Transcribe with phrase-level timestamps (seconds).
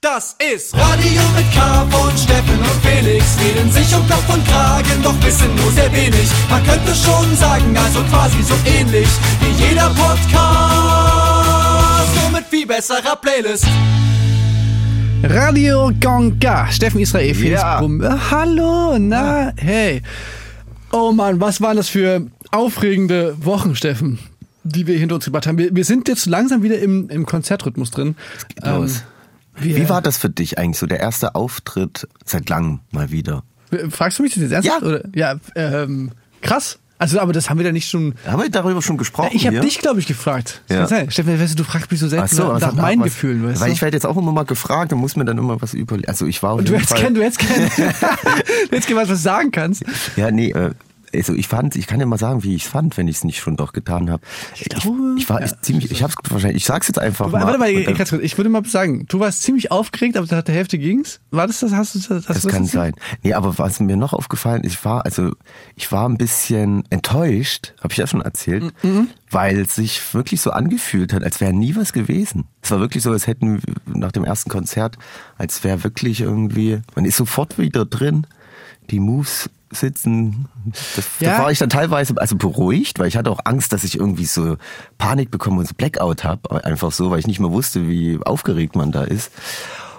[0.00, 3.36] Das ist Radio mit K von Steffen und Felix.
[3.40, 6.30] Reden sich um Kopf und Kragen, doch wissen nur sehr wenig.
[6.48, 9.08] Man könnte schon sagen, also quasi so ähnlich
[9.40, 10.30] wie jeder Podcast.
[12.14, 13.66] Nur mit viel besserer Playlist.
[15.24, 16.70] Radio Gonga.
[16.70, 17.80] Steffen Israel, Felix Ja.
[17.80, 18.00] Brumm.
[18.00, 20.02] Äh, Hallo, na, hey.
[20.92, 24.20] Oh Mann, was waren das für aufregende Wochen, Steffen,
[24.62, 25.58] die wir hinter uns gebracht haben.
[25.58, 28.14] Wir, wir sind jetzt langsam wieder im, im Konzertrhythmus drin.
[28.62, 29.02] Ähm, los.
[29.60, 33.42] Wir- Wie war das für dich eigentlich so, der erste Auftritt seit langem mal wieder?
[33.90, 34.82] Fragst du mich das jetzt ernsthaft?
[34.82, 34.88] Ja.
[34.88, 35.02] Oder?
[35.14, 36.78] Ja, ähm, krass.
[37.00, 38.14] Also, aber das haben wir da nicht schon.
[38.26, 39.30] Haben wir darüber schon gesprochen?
[39.32, 40.62] Ich habe dich, glaube ich, gefragt.
[40.68, 40.84] Ja.
[41.10, 43.60] Steffen, weißt du, du fragst mich so Ach so, nach hat- meinen was- Gefühlen, weißt
[43.60, 43.74] Weil du?
[43.74, 46.08] ich werde jetzt auch immer mal gefragt und muss mir dann immer was überlegen.
[46.08, 49.22] Also ich war Und du hättest gern, du hättest gern, du hättest gern was, was
[49.22, 49.84] sagen kannst.
[50.16, 50.72] Ja, nee, äh,
[51.14, 53.24] also ich fand, ich kann ja mal sagen, wie ich es fand, wenn ich es
[53.24, 54.22] nicht schon doch getan habe.
[54.54, 55.46] Ich, glaube, ich, war ja.
[55.46, 57.42] echt ziemlich, ich hab's wahrscheinlich, ich sag's jetzt einfach mal.
[57.42, 60.78] Warte mal, dann- ich würde mal sagen, du warst ziemlich aufgeregt, aber nach der Hälfte
[60.78, 61.20] ging's.
[61.30, 61.72] War das das?
[61.72, 62.08] Hast du das?
[62.10, 62.94] Hast Das du kann sein.
[63.22, 65.32] Nee, aber was mir noch aufgefallen ist, ich war, also
[65.76, 68.72] ich war ein bisschen enttäuscht, habe ich ja schon erzählt,
[69.30, 72.44] weil es sich wirklich so angefühlt hat, als wäre nie was gewesen.
[72.62, 74.96] Es war wirklich so, als hätten wir nach dem ersten Konzert,
[75.36, 78.26] als wäre wirklich irgendwie, man ist sofort wieder drin,
[78.90, 80.46] die Moves sitzen.
[80.96, 81.36] Das, Ja.
[81.38, 84.24] Da war ich dann teilweise also beruhigt, weil ich hatte auch Angst, dass ich irgendwie
[84.24, 84.56] so
[84.98, 88.76] Panik bekomme und so Blackout habe, einfach so, weil ich nicht mehr wusste, wie aufgeregt
[88.76, 89.30] man da ist.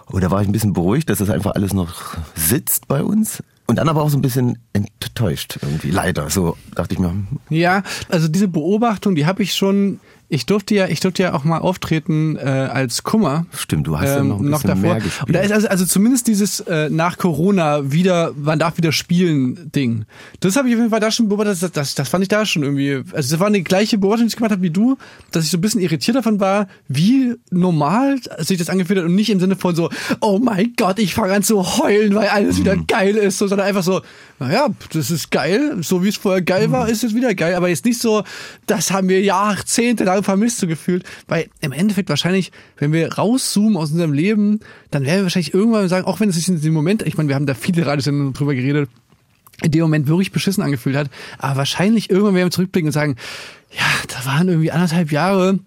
[0.08, 3.44] Und da war ich ein bisschen beruhigt, dass das einfach alles noch sitzt bei uns.
[3.68, 6.32] Und dann aber auch so ein bisschen enttäuscht irgendwie, leider.
[6.32, 10.00] So dachte ich mir, hm, Ja, also diese Beobachtung, die habe ich schon.
[10.32, 13.48] Ich durfte ja, ich durfte ja auch mal auftreten äh, als Kummer.
[13.58, 15.28] stimmt, du hast ja noch ein bisschen mehr gespielt.
[15.28, 19.72] Und da ist also, also zumindest dieses äh, nach Corona wieder, man darf wieder spielen
[19.72, 20.06] Ding.
[20.40, 21.64] Das habe ich auf jeden Fall da schon beobachtet.
[21.64, 23.02] Das, das, das fand ich da schon irgendwie.
[23.12, 24.98] Also das war eine gleiche Beobachtung, die ich gemacht habe wie du,
[25.32, 29.16] dass ich so ein bisschen irritiert davon war, wie normal sich das angefühlt hat und
[29.16, 29.90] nicht im Sinne von so,
[30.22, 32.86] oh mein Gott, ich fange an zu heulen, weil alles wieder Mhm.
[32.86, 34.02] geil ist, so, sondern einfach so,
[34.38, 36.92] naja, das ist geil, so wie es vorher geil war, Mhm.
[36.92, 38.24] ist es wieder geil, aber jetzt nicht so,
[38.68, 43.92] das haben wir jahrzehntelang vermisst so gefühlt, weil im Endeffekt wahrscheinlich, wenn wir rauszoomen aus
[43.92, 44.60] unserem Leben,
[44.92, 47.30] dann werden wir wahrscheinlich irgendwann sagen, auch wenn es sich in dem Moment, ich meine,
[47.30, 48.90] wir haben da viele Radiosendungen drüber geredet,
[49.62, 53.16] in dem Moment wirklich beschissen angefühlt hat, aber wahrscheinlich irgendwann werden wir zurückblicken und sagen,
[53.72, 55.60] ja, da waren irgendwie anderthalb Jahre,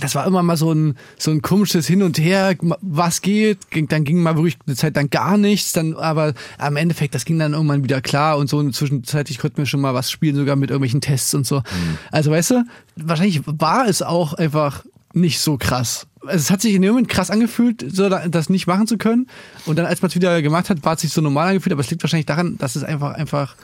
[0.00, 3.58] das war immer mal so ein, so ein komisches Hin und Her, was geht,
[3.88, 7.38] dann ging mal wirklich eine Zeit lang gar nichts, dann aber am Endeffekt, das ging
[7.38, 10.56] dann irgendwann wieder klar und so und zwischenzeitlich konnten wir schon mal was spielen, sogar
[10.56, 11.62] mit irgendwelchen Tests und so.
[12.10, 12.64] Also weißt du,
[12.96, 16.06] wahrscheinlich war es auch einfach nicht so krass.
[16.22, 18.96] Also es hat sich in dem Moment krass angefühlt, so da- das nicht machen zu
[18.96, 19.26] können.
[19.66, 21.80] Und dann, als man es wieder gemacht hat, war es sich so normal angefühlt, aber
[21.82, 23.56] es liegt wahrscheinlich daran, dass es einfach, einfach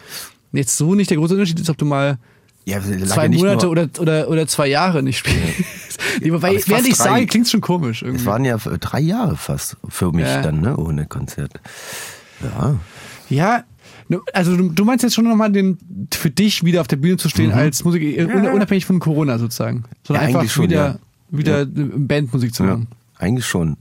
[0.52, 2.18] jetzt so nicht der große Unterschied ist, ob du mal
[2.64, 5.38] ja, zwei ja Monate nur, oder, oder, oder zwei Jahre nicht spielst.
[6.20, 7.04] Nee, Wobei, es während fast ich drei.
[7.04, 8.20] sage, klingt's schon komisch irgendwie.
[8.20, 10.42] Es waren ja drei Jahre fast für mich Ja.
[10.42, 11.53] dann, ne, ohne Konzert.
[12.42, 12.76] Ja.
[13.31, 13.64] Ja,
[14.08, 15.78] ne, also du, du meinst jetzt schon nochmal den
[16.14, 19.38] für dich wieder auf der Bühne zu stehen als Musik, äh, un- unabhängig von Corona
[19.38, 19.84] sozusagen.
[20.06, 20.98] Sondern Ja, einfach schon, wieder, ja.
[21.38, 22.70] wieder Bandmusik zu ja.
[22.70, 22.88] machen.
[23.18, 23.76] Eigentlich schon.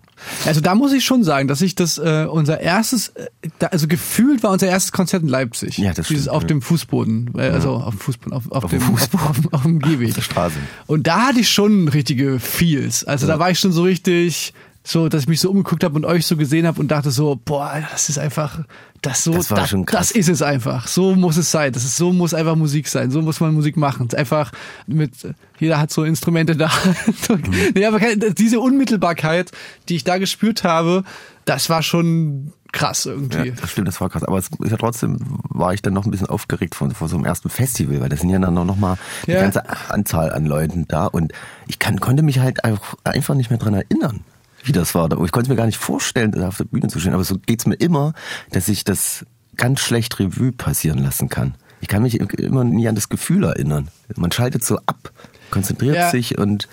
[0.45, 3.27] Also da muss ich schon sagen, dass ich das äh, unser erstes, äh,
[3.59, 5.77] da, also gefühlt war unser erstes Konzert in Leipzig.
[5.77, 6.47] Ja, das Dieses stimmt, auf ja.
[6.47, 9.27] dem Fußboden, äh, also auf dem Fußboden, auf, auf, Auf dem Fußboden.
[9.27, 10.09] Auf, auf, auf dem Gehweg.
[10.09, 10.55] Auf der Straße.
[10.87, 13.03] Und da hatte ich schon richtige Feels.
[13.03, 14.53] Also da war ich schon so richtig,
[14.89, 17.37] so, dass ich mich so umgeguckt habe und euch so gesehen habe und dachte so,
[17.43, 18.61] boah, das ist einfach,
[19.01, 19.73] das so, Das krass.
[19.91, 20.87] das ist es einfach.
[20.87, 21.73] So muss es sein.
[21.73, 23.11] Das ist, so muss einfach Musik sein.
[23.11, 24.07] So muss man Musik machen.
[24.15, 24.51] Einfach
[24.87, 25.11] mit,
[25.59, 26.71] jeder hat so Instrumente da.
[27.29, 27.73] Mhm.
[27.75, 27.99] nee, aber
[28.37, 29.51] diese Unmittelbarkeit,
[29.89, 31.03] die ich da gespürt habe,
[31.43, 33.49] das war schon krass irgendwie.
[33.49, 34.23] Ja, das stimmt, das war krass.
[34.23, 35.17] Aber es ja trotzdem
[35.49, 38.21] war ich dann noch ein bisschen aufgeregt von, vor so einem ersten Festival, weil das
[38.21, 39.41] sind ja dann noch mal eine Ja.
[39.41, 41.33] ganze Anzahl an Leuten da und
[41.67, 44.21] ich kann, konnte mich halt einfach, einfach nicht mehr dran erinnern,
[44.67, 45.05] wie das war.
[45.23, 47.37] Ich konnte es mir gar nicht vorstellen, da auf der Bühne zu stehen, aber so
[47.37, 48.13] geht's mir immer,
[48.51, 51.55] dass ich das ganz schlecht Revue passieren lassen kann.
[51.81, 53.89] Ich kann mich immer nie an das Gefühl erinnern.
[54.15, 55.11] Man schaltet so ab,
[55.51, 56.09] konzentriert Ja.
[56.09, 56.67] sich und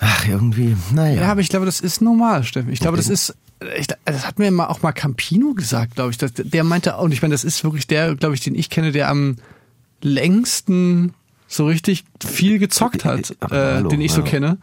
[0.00, 1.22] ach, irgendwie, naja.
[1.22, 2.72] Ja, aber ich glaube, das ist normal, Steffen.
[2.72, 3.34] Ich glaube, das ist,
[3.78, 6.18] ich, das hat mir mal auch mal Campino gesagt, glaube ich.
[6.18, 8.70] Das, der meinte auch, und ich meine, das ist wirklich der, glaube ich, den ich
[8.70, 9.36] kenne, der am
[10.02, 11.14] längsten
[11.48, 14.58] so richtig viel gezockt hat, äh, den ich so kenne.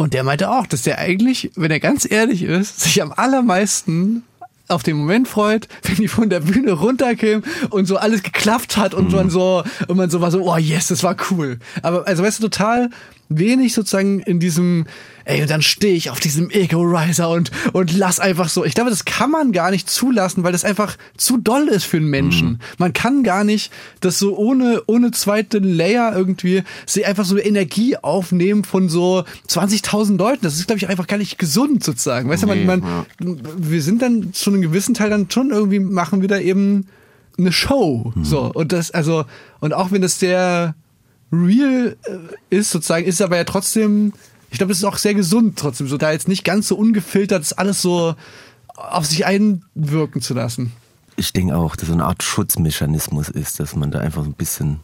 [0.00, 4.22] Und der meinte auch, dass der eigentlich, wenn er ganz ehrlich ist, sich am allermeisten
[4.66, 8.94] auf den Moment freut, wenn die von der Bühne runterkämen und so alles geklappt hat
[8.94, 11.58] und man so und man so war so, oh yes, das war cool.
[11.82, 12.88] Aber also weißt du total
[13.30, 14.86] wenig sozusagen in diesem,
[15.24, 18.64] ey, und dann stehe ich auf diesem Ego-Riser und, und lass einfach so.
[18.64, 21.98] Ich glaube, das kann man gar nicht zulassen, weil das einfach zu doll ist für
[21.98, 22.48] einen Menschen.
[22.48, 22.58] Mhm.
[22.78, 27.96] Man kann gar nicht das so ohne, ohne zweiten Layer irgendwie, sie einfach so Energie
[27.96, 30.42] aufnehmen von so 20.000 Leuten.
[30.42, 32.28] Das ist, glaube ich, einfach gar nicht gesund sozusagen.
[32.28, 33.36] Weißt nee, du, man, man, ja.
[33.56, 36.88] wir sind dann zu einem gewissen Teil dann schon irgendwie, machen wir da eben
[37.38, 38.12] eine Show.
[38.14, 38.24] Mhm.
[38.24, 38.50] So.
[38.52, 39.24] Und das, also,
[39.60, 40.74] und auch wenn das sehr
[41.32, 44.12] real äh, ist, sozusagen, ist aber ja trotzdem,
[44.50, 47.42] ich glaube, es ist auch sehr gesund trotzdem, so da jetzt nicht ganz so ungefiltert
[47.42, 48.14] ist alles so
[48.74, 50.72] auf sich einwirken zu lassen.
[51.16, 54.34] Ich denke auch, dass so eine Art Schutzmechanismus ist, dass man da einfach so ein
[54.34, 54.80] bisschen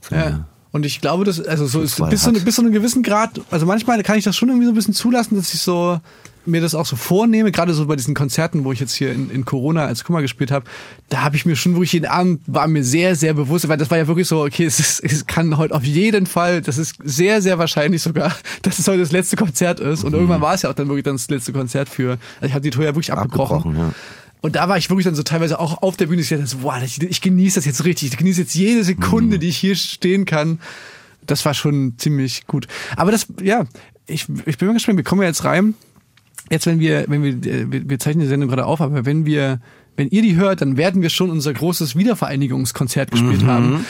[0.00, 0.46] so ja.
[0.70, 3.64] Und ich glaube, dass, also so ist bis zu, bis zu einem gewissen Grad, also
[3.64, 5.98] manchmal kann ich das schon irgendwie so ein bisschen zulassen, dass ich so
[6.48, 9.30] mir das auch so vornehme, gerade so bei diesen Konzerten, wo ich jetzt hier in,
[9.30, 10.66] in Corona als Kummer gespielt habe,
[11.08, 13.90] da habe ich mir schon wirklich jeden Abend, war mir sehr, sehr bewusst, weil das
[13.90, 16.96] war ja wirklich so, okay, es, ist, es kann heute auf jeden Fall, das ist
[17.04, 20.04] sehr, sehr wahrscheinlich sogar, dass es heute das letzte Konzert ist.
[20.04, 20.18] Und mhm.
[20.18, 22.62] irgendwann war es ja auch dann wirklich dann das letzte Konzert für, also ich habe
[22.62, 23.56] die Tour ja wirklich abgebrochen.
[23.58, 23.94] abgebrochen ja.
[24.40, 26.80] Und da war ich wirklich dann so teilweise auch auf der Bühne, ich dachte, wow,
[26.84, 29.40] ich, ich genieße das jetzt richtig, ich genieße jetzt jede Sekunde, mhm.
[29.40, 30.60] die ich hier stehen kann.
[31.26, 32.68] Das war schon ziemlich gut.
[32.96, 33.66] Aber das, ja,
[34.06, 35.74] ich, ich bin mal gespannt, wir kommen ja jetzt rein
[36.50, 39.60] jetzt, wenn wir, wenn wir, äh, wir zeichnen die Sendung gerade auf, aber wenn wir
[39.98, 43.48] wenn ihr die hört, dann werden wir schon unser großes Wiedervereinigungskonzert gespielt mhm.
[43.48, 43.86] haben.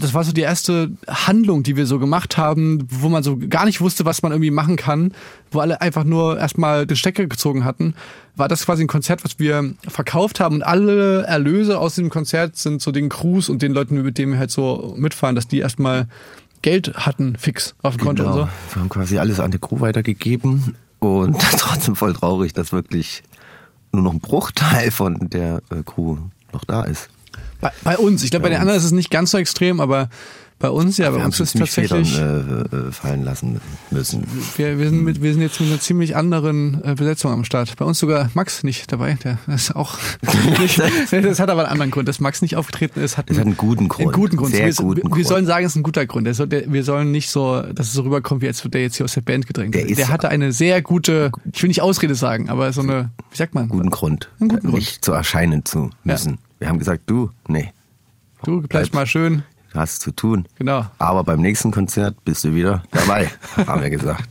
[0.00, 3.64] Das war so die erste Handlung, die wir so gemacht haben, wo man so gar
[3.64, 5.12] nicht wusste, was man irgendwie machen kann,
[5.50, 7.94] wo alle einfach nur erstmal den Stecker gezogen hatten.
[8.36, 12.56] War das quasi ein Konzert, was wir verkauft haben und alle Erlöse aus dem Konzert
[12.56, 15.58] sind so den Crews und den Leuten, mit denen wir halt so mitfahren, dass die
[15.58, 16.06] erstmal
[16.62, 18.34] Geld hatten fix auf dem Konto genau.
[18.34, 18.48] und so.
[18.74, 23.22] Wir haben quasi alles an die Crew weitergegeben und trotzdem voll traurig, dass wirklich
[23.92, 26.18] nur noch ein Bruchteil von der äh, Crew
[26.52, 27.08] noch da ist.
[27.60, 28.22] Bei, bei uns.
[28.22, 30.08] Ich glaube, bei, bei den anderen ist es nicht ganz so extrem, aber
[30.58, 33.60] bei uns, ja, bei uns ist tatsächlich Federn, äh, äh, fallen lassen
[33.92, 34.26] müssen.
[34.56, 37.76] Wir, wir, sind mit, wir sind jetzt mit einer ziemlich anderen äh, Besetzung am Start.
[37.76, 39.16] Bei uns sogar Max nicht dabei.
[39.22, 39.98] Der ist auch
[40.58, 40.80] nicht,
[41.12, 43.16] das hat aber einen anderen Grund, dass Max nicht aufgetreten ist.
[43.16, 44.08] Hat einen, hat einen guten Grund.
[44.08, 44.52] Einen guten Grund.
[44.52, 45.16] Sehr wir, guten wir, Grund.
[45.16, 46.26] wir sollen sagen, es ist ein guter Grund.
[46.26, 48.96] Der, der, wir sollen nicht so, dass es so rüberkommt, wie als wird der jetzt
[48.96, 49.76] hier aus der Band gedrängt.
[49.76, 53.36] Der, der hatte eine sehr gute, ich will nicht Ausrede sagen, aber so eine, wie
[53.36, 53.68] sagt man?
[53.68, 54.28] Guten Grund.
[54.40, 54.74] Einen guten Grund.
[54.74, 56.32] Nicht zu erscheinen zu müssen.
[56.32, 56.38] Ja.
[56.58, 57.72] Wir haben gesagt, du, nee.
[58.42, 59.44] Du bleibst mal schön
[59.74, 60.46] hast zu tun.
[60.56, 60.86] Genau.
[60.98, 64.28] Aber beim nächsten Konzert bist du wieder dabei, haben wir gesagt.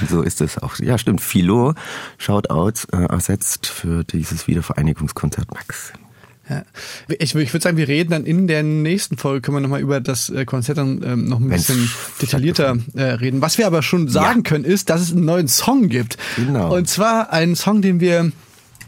[0.00, 0.78] Und so ist es auch.
[0.78, 1.20] Ja, stimmt.
[1.20, 1.74] Philo,
[2.18, 5.92] Shoutouts, äh, ersetzt für dieses Wiedervereinigungskonzert Max.
[6.48, 6.62] Ja.
[7.08, 10.00] Ich, ich würde sagen, wir reden dann in der nächsten Folge, können wir nochmal über
[10.00, 11.90] das äh, Konzert dann ähm, noch ein Wenn's bisschen
[12.22, 13.42] detaillierter äh, reden.
[13.42, 14.50] Was wir aber schon sagen ja.
[14.50, 16.16] können, ist, dass es einen neuen Song gibt.
[16.36, 16.74] Genau.
[16.74, 18.30] Und zwar einen Song, den wir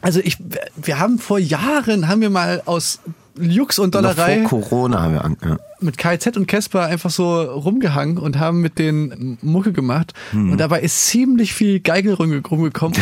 [0.00, 0.36] also ich,
[0.76, 3.00] wir haben vor Jahren, haben wir mal aus
[3.40, 4.36] Jux und Dollerei.
[4.36, 5.58] Noch vor Corona haben wir an, ja.
[5.80, 10.12] Mit KZ und Casper einfach so rumgehangen und haben mit den Mucke gemacht.
[10.32, 10.52] Hm.
[10.52, 12.72] Und dabei ist ziemlich viel Geigel rumgekommen.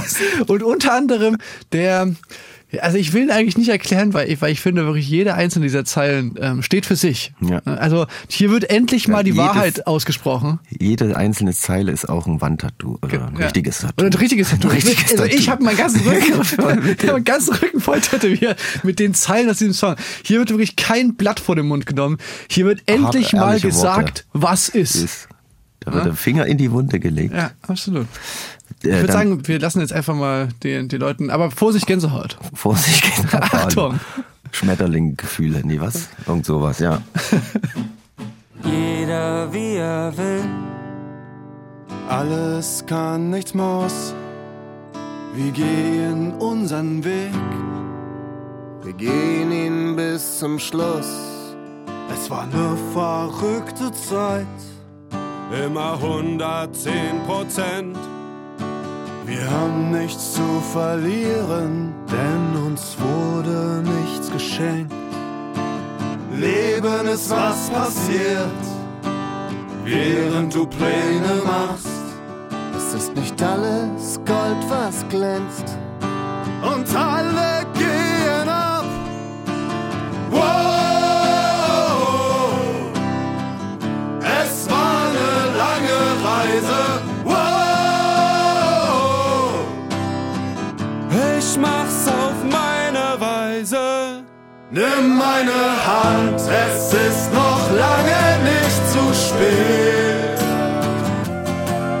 [0.46, 1.38] und unter anderem
[1.72, 2.14] der
[2.78, 5.84] also ich will eigentlich nicht erklären, weil ich, weil ich finde wirklich jede einzelne dieser
[5.84, 7.32] Zeilen ähm, steht für sich.
[7.40, 7.60] Ja.
[7.64, 10.60] Also hier wird endlich mal die jedes, Wahrheit ausgesprochen.
[10.78, 13.44] Jede einzelne Zeile ist auch ein Wandtattoo oder ein ja.
[13.44, 14.04] richtiges Tattoo.
[14.04, 14.68] Oder ein richtiges Tattoo.
[14.68, 19.14] Ein richtiges also ich habe meinen ganzen Rücken, meinen ganzen Rücken voll tätowiert mit den
[19.14, 19.96] Zeilen aus diesem Song.
[20.24, 22.18] Hier wird wirklich kein Blatt vor den Mund genommen.
[22.48, 24.46] Hier wird endlich mal gesagt, Worte.
[24.46, 24.94] was ist.
[24.94, 25.28] ist.
[25.80, 27.34] Da wird der Finger in die Wunde gelegt.
[27.34, 28.06] Ja, absolut.
[28.78, 32.38] Ich würde äh, sagen, wir lassen jetzt einfach mal den, den Leuten, aber Vorsicht Gänsehaut.
[32.54, 33.52] Vorsicht Gänsehaut.
[33.52, 34.00] Achtung.
[34.52, 36.08] Schmetterlinggefühle, nee, was?
[36.26, 37.00] Irgend sowas, ja.
[38.64, 40.44] Jeder wie er will.
[42.08, 44.14] Alles kann, nichts muss.
[45.34, 47.32] Wir gehen unseren Weg.
[48.82, 51.06] Wir gehen ihn bis zum Schluss.
[52.12, 54.46] Es war eine verrückte Zeit.
[55.64, 56.92] Immer 110
[57.26, 57.96] Prozent.
[59.30, 64.92] Wir haben nichts zu verlieren, denn uns wurde nichts geschenkt.
[66.34, 68.60] Leben ist was passiert,
[69.84, 71.86] während du Pläne machst.
[72.76, 75.78] Es ist nicht alles Gold, was glänzt.
[76.60, 77.69] Und alle
[94.72, 100.38] Nimm meine Hand, es ist noch lange nicht zu spät.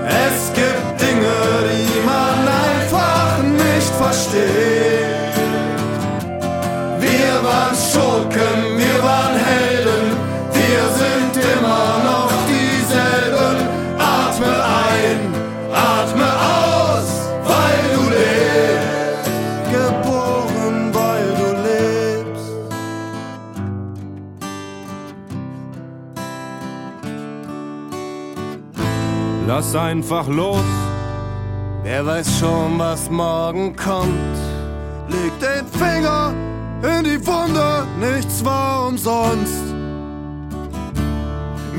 [0.06, 1.34] Es gibt Dinge,
[1.66, 5.34] die man einfach nicht versteht.
[7.00, 8.59] Wir waren Schurken,
[29.46, 30.64] lass einfach los.
[31.82, 34.36] Wer weiß schon, was morgen kommt.
[35.08, 36.32] Leg den Finger
[36.82, 39.74] in die Wunde, nichts war umsonst.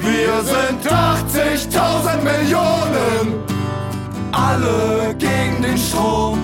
[0.01, 3.35] Wir sind 80.000 Millionen,
[4.31, 6.39] alle gegen den Strom.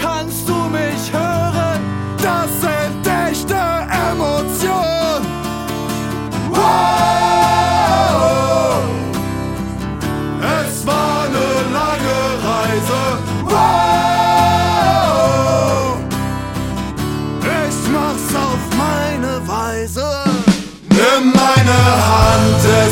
[0.00, 1.80] Kannst du mich hören?
[2.22, 4.73] Das sind echte Emotionen.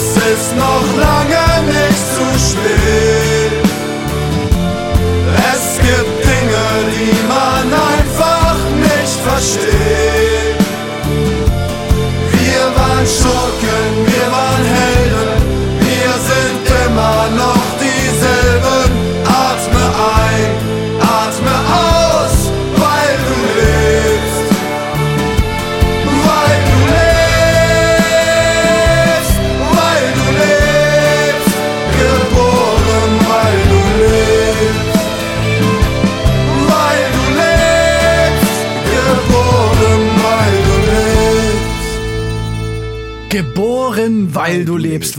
[0.03, 1.52] Es ist noch lange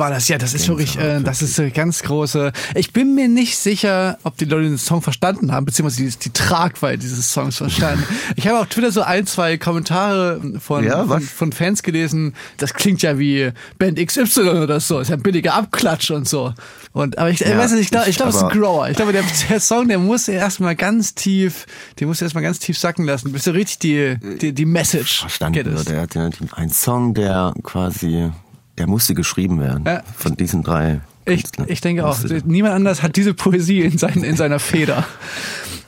[0.04, 0.28] war das.
[0.28, 2.52] Ja, das ist wirklich, äh, das ist eine ganz große.
[2.76, 6.30] Ich bin mir nicht sicher, ob die Leute den Song verstanden haben, beziehungsweise die, die
[6.34, 8.04] Tragweite dieses Songs verstanden.
[8.36, 12.34] Ich habe auf Twitter so ein, zwei Kommentare von, Ja, von, von Fans gelesen.
[12.58, 15.00] Das klingt ja wie Band XY oder so.
[15.00, 16.54] Ist ja ein billiger Abklatsch und so.
[16.92, 18.50] Und, aber ich, äh, Ja, weiß nicht, ich glaube, ich ich- glaub, es ist ein
[18.60, 18.90] Grower.
[18.90, 21.66] Ich glaube, der, der Song, der muss erstmal ganz tief,
[22.00, 25.66] den muss erstmal ganz tief sacken lassen, bis du richtig die, die, die Message verstanden
[25.74, 25.90] wird.
[25.90, 28.32] Er hat ja ein Song, der quasi,
[28.78, 30.02] der musste geschrieben werden Ja.
[30.16, 31.02] von diesen drei.
[31.26, 32.18] Ich, ich denke auch.
[32.46, 35.06] Niemand anders hat diese Poesie in, sein, in seiner Feder.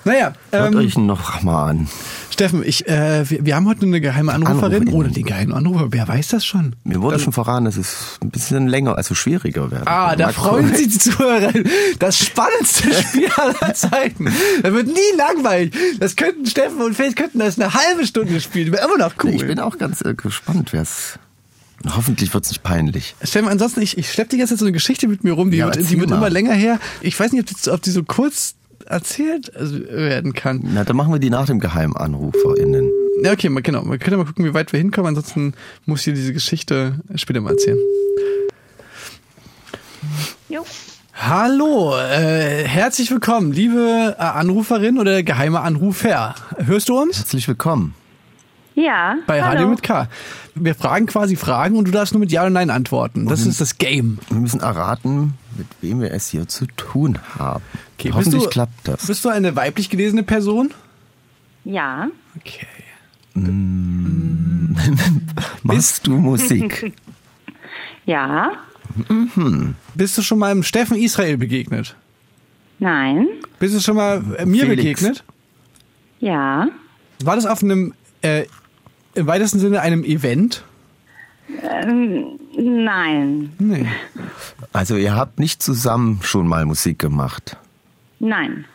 [0.06, 1.88] Naja, Hört ähm, euch ihn noch mal an.
[2.30, 4.94] Steffen, ich, äh, wir, wir haben heute eine geheime Anruferin Anruferin.
[4.94, 5.88] oder den geheimen Anrufer.
[5.90, 6.76] Wer weiß das schon?
[6.84, 9.88] Mir wurde schon verraten, dass es ein bisschen länger, also schwieriger werden.
[9.88, 11.52] Ah, da freuen sich die Zuhörer.
[12.00, 14.32] Das spannendste Spiel aller Zeiten.
[14.62, 15.74] Da wird nie langweilig.
[16.00, 18.72] Das könnten Steffen und Felix könnten das eine halbe Stunde spielen.
[18.72, 19.32] Wäre immer noch cool.
[19.32, 21.18] Ich bin auch ganz äh, gespannt, wer es.
[21.94, 23.16] Hoffentlich wird es nicht peinlich.
[23.24, 25.58] Steffen, ansonsten, ich, ich schleppe die ganze Zeit so eine Geschichte mit mir rum, die
[25.58, 26.80] Ja, wird, die wird immer länger her.
[27.02, 30.62] Ich weiß nicht, ob die, ob die so kurz erzählt also, werden kann.
[30.64, 32.90] Na, dann machen wir die nach dem GeheimanruferInnen.
[33.24, 33.86] Ja, okay, genau.
[33.86, 35.10] Wir können ja mal gucken, wie weit wir hinkommen.
[35.10, 35.54] Ansonsten
[35.86, 37.80] muss ich dir diese Geschichte später mal erzählen.
[40.50, 40.66] Jo.
[41.18, 46.36] Hallo, äh, herzlich willkommen, liebe äh, Anruferin oder geheime Anrufer.
[46.58, 47.18] Hörst du uns?
[47.18, 47.96] Herzlich willkommen.
[48.76, 49.16] Ja.
[49.26, 49.52] Bei hallo.
[49.54, 50.08] Radio mit K.
[50.54, 53.26] Wir fragen quasi Fragen und du darfst nur mit Ja oder Nein antworten.
[53.26, 54.20] Das ist das Game.
[54.30, 57.64] Wir müssen erraten, mit wem wir es hier zu tun haben.
[57.98, 59.08] Okay, bist Hoffentlich du, klappt das.
[59.08, 60.74] Bist du eine weiblich gelesene Person?
[61.64, 62.10] Ja.
[62.38, 62.68] Okay.
[65.64, 66.94] Machst du Musik?
[68.08, 68.52] Ja.
[69.96, 71.96] Bist du schon mal im Steffen Israel begegnet?
[72.78, 73.28] Nein.
[73.58, 75.02] Bist du schon mal äh, mir Felix.
[75.02, 75.24] begegnet?
[76.20, 76.68] Ja.
[77.24, 78.46] War das auf einem, äh,
[79.16, 80.64] im weitesten Sinne einem Event?
[82.58, 83.52] Nein.
[83.60, 83.88] Nee.
[84.74, 87.58] Also ihr habt nicht zusammen schon mal Musik gemacht.
[88.20, 88.66] Nein.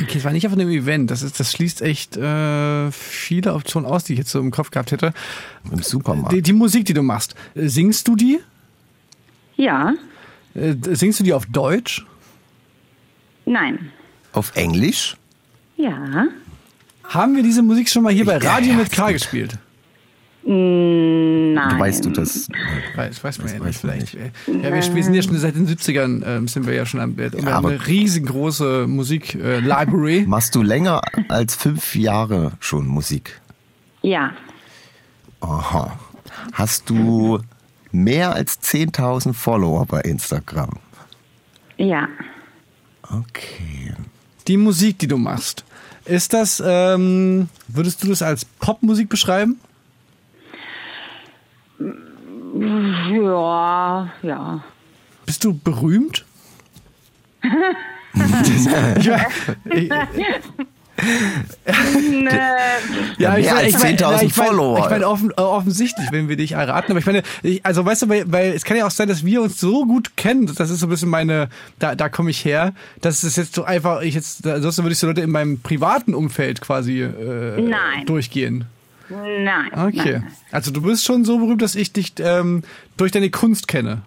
[0.00, 1.10] Okay, es war nicht auf einem Event.
[1.10, 4.70] Das, ist, das schließt echt äh, viele Optionen aus, die ich jetzt so im Kopf
[4.70, 5.12] gehabt hätte.
[5.70, 6.32] Im Supermarkt.
[6.32, 8.40] Die, die Musik, die du machst, äh, singst du die?
[9.56, 9.94] Ja.
[10.54, 12.04] Äh, singst du die auf Deutsch?
[13.44, 13.92] Nein.
[14.32, 15.16] Auf Englisch?
[15.76, 16.26] Ja.
[17.04, 18.78] Haben wir diese Musik schon mal hier bei Ja, Radio ja.
[18.78, 19.58] mit K gespielt?
[20.46, 21.78] Nein.
[21.78, 22.48] Weißt du das?
[22.96, 24.14] Weiß, weiß man ja nicht, weiß man vielleicht.
[24.46, 27.30] Ja, wir, sind ja schon seit den 70ern, ähm, sind wir ja schon am, wir
[27.46, 30.24] haben eine riesengroße Musik-Library.
[30.28, 33.40] Machst du länger als fünf Jahre schon Musik?
[34.02, 34.32] Ja.
[35.40, 35.98] Aha.
[36.52, 37.40] Hast du
[37.90, 40.78] mehr als 10.000 Follower bei Instagram?
[41.78, 42.08] Ja.
[43.02, 43.94] Okay.
[44.46, 45.64] Die Musik, die du machst,
[46.04, 49.60] ist das, ähm, würdest du das als Popmusik beschreiben?
[52.58, 54.10] Ja.
[54.22, 54.64] Ja.
[55.26, 56.24] Bist du berühmt?
[59.74, 60.08] ich, mein-
[61.66, 64.78] ich, ja, ich mehr mein- als ich mein- 10.000 ja, ich mein- Follower.
[64.84, 66.92] Ich meine, offen, offensichtlich, wenn wir dich erraten.
[66.92, 69.24] Aber ich meine, ich, also weißt du, weil, weil es kann ja auch sein, dass
[69.24, 70.46] wir uns so gut kennen.
[70.54, 72.74] Das ist so ein bisschen meine, da, da komme ich her.
[73.00, 76.14] Das ist jetzt so einfach, ich jetzt, ansonsten würde ich so Leute in meinem privaten
[76.14, 78.06] Umfeld quasi äh, Nein.
[78.06, 78.64] durchgehen.
[79.10, 79.70] Nein.
[79.72, 80.12] Okay.
[80.20, 80.26] Nein.
[80.50, 82.62] Also du bist schon so berühmt, dass ich dich ähm,
[82.96, 84.02] durch deine Kunst kenne.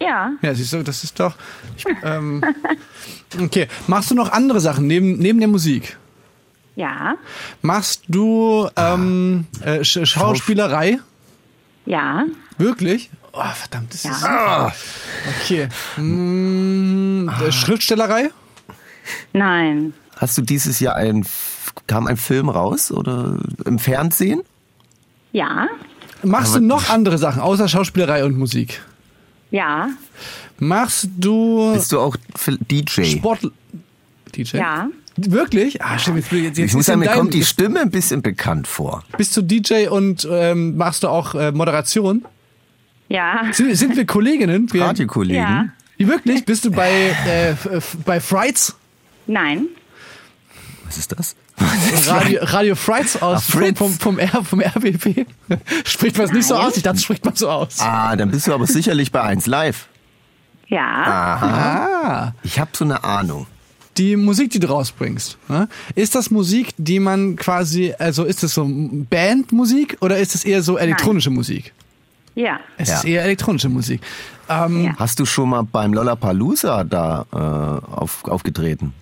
[0.00, 0.32] Ja.
[0.42, 1.34] Ja, siehst du, das ist doch.
[1.76, 2.42] Ich, ähm,
[3.40, 3.68] okay.
[3.86, 5.96] Machst du noch andere Sachen neben, neben der Musik?
[6.74, 7.14] Ja.
[7.62, 10.98] Machst du ähm, äh, Sch Schauspielerei?
[11.86, 12.24] Ja.
[12.58, 13.10] Wirklich?
[13.32, 14.10] Oh, verdammt, das Ja.
[14.10, 14.24] ist.
[14.24, 14.72] Ah,
[15.40, 15.68] okay.
[15.96, 18.30] Mm, äh, Schriftstellerei?
[19.32, 19.94] Nein.
[20.16, 21.26] Hast du dieses Jahr ein,
[21.86, 24.42] kam ein Film raus oder im Fernsehen?
[25.32, 25.68] Ja.
[26.22, 28.82] Machst du noch andere Sachen außer Schauspielerei und Musik?
[29.50, 29.90] Ja.
[30.58, 33.04] Machst du Bist du auch DJ?
[33.04, 33.50] Sport.
[34.34, 34.56] DJ?
[34.58, 34.88] Ja.
[35.16, 35.82] Wirklich?
[35.82, 36.18] Ah, stimmt.
[36.18, 39.02] Jetzt, jetzt, jetzt ich muss sagen, mir kommt die Stimme ein bisschen bekannt vor.
[39.16, 42.26] Bist du DJ und ähm, machst du auch äh, Moderation?
[43.08, 43.48] Ja.
[43.52, 44.70] Sind, sind wir Kolleginnen?
[44.72, 45.42] Wir, Radiokollegen.
[45.42, 45.68] Ja.
[45.96, 46.44] Wie wirklich?
[46.44, 46.90] Bist du bei,
[47.26, 47.54] äh,
[48.04, 48.76] bei Frights?
[49.26, 49.68] Nein.
[50.86, 51.34] Was ist das?
[52.08, 53.78] Radio, Radio Frights aus Fritz.
[53.78, 55.26] vom, vom, vom, R, vom RBB?
[55.84, 56.66] Spricht man es nicht so Nein.
[56.66, 56.76] aus?
[56.76, 57.80] Ich dachte, spricht man so aus.
[57.80, 59.88] Ah, dann bist du aber sicherlich bei 1 Live.
[60.68, 60.80] Ja.
[60.84, 62.32] Ah.
[62.42, 63.46] Ich habe so eine Ahnung.
[63.96, 65.68] Die Musik, die du rausbringst, ne?
[65.94, 70.62] ist das Musik, die man quasi, also ist das so Bandmusik oder ist es eher
[70.62, 71.72] so elektronische Musik?
[72.34, 72.60] Ja.
[72.76, 72.94] Es Ja.
[72.96, 74.02] ist eher elektronische Musik.
[74.50, 74.94] Ähm, Ja.
[74.98, 77.36] Hast du schon mal beim Lollapalooza da äh,
[77.94, 78.92] auf, aufgetreten?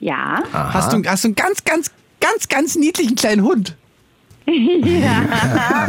[0.00, 0.42] Ja.
[0.52, 1.90] Hast, du, hast du einen ganz, ganz,
[2.20, 3.76] ganz, ganz niedlichen kleinen Hund?
[4.46, 5.88] Ja.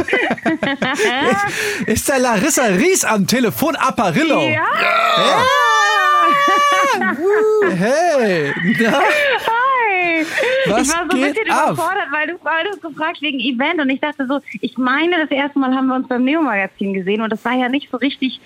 [1.86, 4.40] Ist der Larissa Ries am Telefon Apparillo?
[4.50, 4.66] Ja.
[7.70, 9.79] Hey, na, Hi.
[10.66, 11.72] Was ich war so ein bisschen ab?
[11.72, 15.30] überfordert, weil du, weil du gefragt wegen Event und ich dachte so, ich meine, das
[15.30, 18.40] erste Mal haben wir uns beim Neo-Magazin gesehen und das war ja nicht so richtig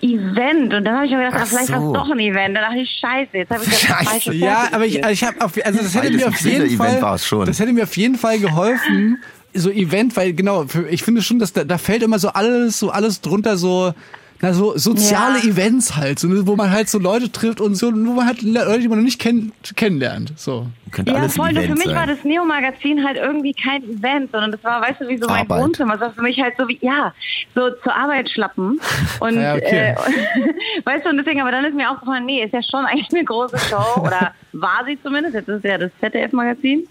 [0.00, 1.86] Event und dann habe ich mir gedacht, Ach ach, vielleicht war so.
[1.88, 2.56] es doch ein Event.
[2.56, 4.04] Dann dachte ich, scheiße, jetzt habe ich das Scheiße.
[4.04, 5.12] falsche ja, aber ich, gespielt.
[5.12, 8.16] ich habe auf, also das hätte mir auf jeden Fall, das hätte mir auf jeden
[8.16, 9.22] Fall geholfen,
[9.54, 12.90] so Event, weil genau, ich finde schon, dass da, da fällt immer so alles, so
[12.90, 13.94] alles drunter so.
[14.42, 15.44] Na, so soziale Ja.
[15.50, 18.42] Events halt, so, ne, wo man halt so Leute trifft und so, wo man halt
[18.42, 20.32] Leute, die man noch nicht kenn, kennenlernt.
[20.36, 20.66] So.
[20.90, 21.52] Könnte Ja, alles ein voll.
[21.52, 22.08] Nur für Event mich war sein.
[22.16, 25.62] das Neo-Magazin halt irgendwie kein Event, sondern das war, weißt du, wie so mein Arbeit.
[25.62, 25.92] Wohnzimmer.
[25.94, 27.14] Das war für mich halt so wie, ja,
[27.54, 28.78] so zur Arbeit schlappen.
[29.20, 29.94] Und, Ja, okay.
[29.94, 29.96] äh,
[30.84, 33.24] weißt du, und deswegen, aber dann ist mir aufgefallen, nee, ist ja schon eigentlich eine
[33.24, 34.00] große Show.
[34.02, 35.34] Oder war sie zumindest.
[35.34, 36.86] Jetzt ist ja das ZDF-Magazin.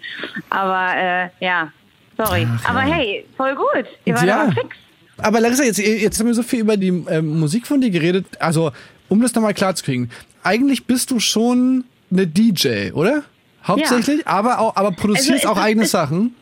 [0.50, 1.70] Aber, äh, ja,
[2.18, 2.48] sorry.
[2.68, 3.86] aber hey, voll gut.
[4.06, 4.42] Ihr wart Ja.
[4.44, 4.76] aber fix.
[5.18, 8.26] Aber Larissa, jetzt, jetzt haben wir so viel über die ähm, Musik von dir geredet.
[8.40, 8.72] Also,
[9.10, 10.10] um das nochmal klar zu kriegen.
[10.44, 13.24] Eigentlich bist du schon eine DJ, oder?
[13.64, 16.36] Hauptsächlich, aber auch, aber produzierst Also, auch ist- eigene es- Sachen.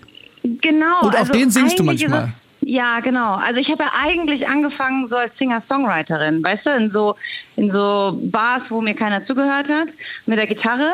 [0.44, 1.02] Genau.
[1.08, 2.34] Und auf den singst du ist manchmal.
[2.65, 3.36] Ja, genau.
[3.36, 7.15] Also ich habe ja eigentlich angefangen so als Singer-Songwriterin, weißt du, in so
[7.56, 9.89] in so Bars, wo mir keiner zugehört hat,
[10.26, 10.89] mit der Gitarre.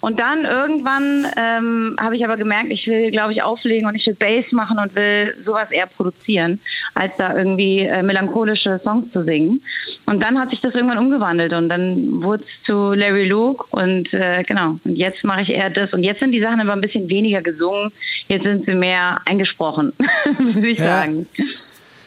[0.00, 4.06] Und dann irgendwann ähm, habe ich aber gemerkt, ich will, glaube ich, auflegen und ich
[4.06, 6.60] will Bass machen und will sowas eher produzieren,
[6.94, 9.62] als da irgendwie äh, melancholische Songs zu singen.
[10.06, 14.12] Und dann hat sich das irgendwann umgewandelt und dann wurde es zu Larry Luke und
[14.12, 14.78] äh, genau.
[14.84, 15.92] Und jetzt mache ich eher das.
[15.92, 17.92] Und jetzt sind die Sachen aber ein bisschen weniger gesungen.
[18.28, 19.92] Jetzt sind sie mehr eingesprochen,
[20.38, 21.00] würde ich Ja.
[21.02, 21.11] sagen.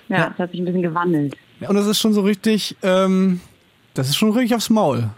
[0.09, 0.31] Ja, Ja.
[0.33, 1.35] es hat sich ein bisschen gewandelt.
[1.67, 3.39] Und das ist schon so richtig, ähm,
[3.93, 5.09] das ist schon richtig aufs Maul.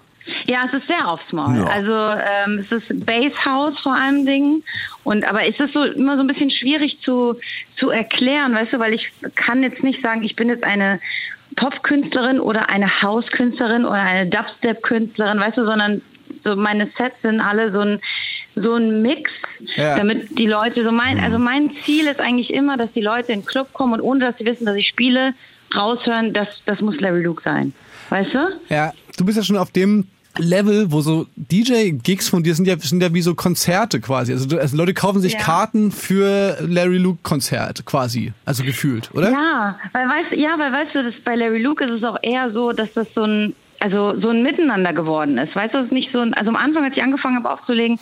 [0.46, 1.56] Ja, es ist sehr aufs Maul.
[1.58, 1.66] Ja.
[1.66, 4.64] Also ähm, es ist Bass House vor allem Dingen.
[5.04, 7.36] Und aber es ist so immer so ein bisschen schwierig zu
[7.78, 11.00] zu erklären, weißt du, weil ich kann jetzt nicht sagen, ich bin jetzt eine
[11.56, 16.02] Popkünstlerin oder eine House-Künstlerin oder eine Dubstep-Künstlerin, weißt du, sondern
[16.48, 18.00] so meine Sets sind alle so ein
[18.56, 19.30] so ein Mix,
[19.76, 19.98] Ja.
[19.98, 23.42] damit die Leute so mein also mein Ziel ist eigentlich immer, dass die Leute in
[23.42, 25.34] den Club kommen und ohne dass sie wissen, dass ich spiele,
[25.76, 27.74] raushören, das das muss Larry Luke sein.
[28.10, 28.40] Weißt du?
[28.74, 30.08] Ja, du bist ja schon auf dem
[30.40, 34.34] Level, wo so DJ-Gigs von dir sind ja, sind ja wie so Konzerte quasi.
[34.34, 35.40] Also, also Leute kaufen sich Ja.
[35.40, 38.34] Karten für Larry Luke Konzert quasi.
[38.46, 39.32] Also gefühlt, oder?
[39.32, 42.52] Ja, weil weißt ja, weil weißt du, das bei Larry Luke ist es auch eher
[42.52, 45.56] so, dass das so ein also so ein Miteinander geworden ist.
[45.56, 48.00] Weißt du, es ist nicht so ein, also am Anfang, als ich angefangen habe aufzulegen,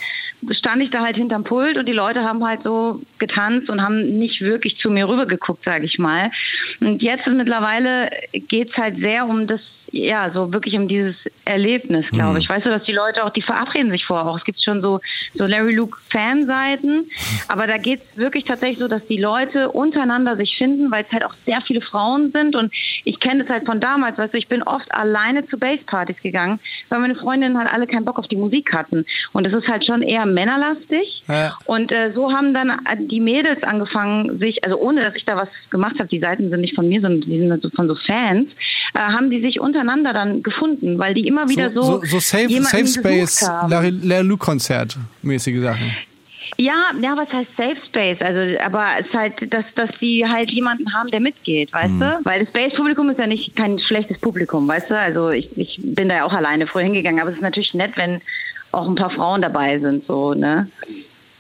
[0.51, 4.17] stand ich da halt hinterm Pult und die Leute haben halt so getanzt und haben
[4.17, 6.31] nicht wirklich zu mir rübergeguckt, sage ich mal.
[6.79, 12.39] Und jetzt mittlerweile geht's halt sehr um das, ja, so wirklich um dieses Erlebnis, glaube
[12.39, 12.49] ich.
[12.49, 14.37] Weißt du, dass die Leute auch, die verabreden sich vorher auch.
[14.37, 14.99] Es gibt schon so,
[15.35, 17.09] so Larry Luke Fanseiten,
[17.47, 21.23] aber da geht's wirklich tatsächlich so, dass die Leute untereinander sich finden, weil es halt
[21.23, 24.47] auch sehr viele Frauen sind und ich kenne das halt von damals, weißt du, ich
[24.47, 28.35] bin oft alleine zu Basspartys gegangen, weil meine Freundinnen halt alle keinen Bock auf die
[28.35, 31.57] Musik hatten und es ist halt schon eher männerlastig Ja.
[31.65, 35.35] und äh, so haben dann äh, die Mädels angefangen, sich, also ohne dass ich da
[35.35, 37.95] was gemacht habe, die Seiten sind nicht von mir, sondern die sind also von so
[37.95, 38.49] Fans,
[38.93, 42.49] äh, haben die sich untereinander dann gefunden, weil die immer wieder so so, so Safe,
[42.63, 43.49] Safe Space.
[43.67, 45.91] Larry, Konzert mäßige Sachen.
[46.57, 48.21] Ja, ja, was heißt Safe Space?
[48.21, 51.99] Also, aber es ist halt, dass, dass die halt jemanden haben, der mitgeht, weißt Mhm.
[51.99, 52.19] du?
[52.23, 54.97] Weil das Space-Publikum ist ja nicht kein schlechtes Publikum, weißt du?
[54.97, 57.91] Also ich, ich bin da ja auch alleine früher hingegangen, aber es ist natürlich nett,
[57.95, 58.21] wenn
[58.71, 60.69] auch ein paar Frauen dabei sind, so, ne?